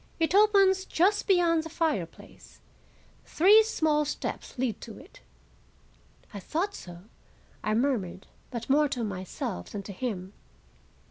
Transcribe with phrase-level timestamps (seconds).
[0.19, 2.59] "It opens just beyond the fireplace.
[3.27, 5.19] Three small steps lead to it."
[6.33, 7.03] "I thought so,"
[7.63, 10.33] I murmured, but more to myself than to him.